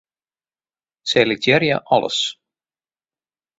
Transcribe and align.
Selektearje 1.13 1.79
alles. 1.99 2.17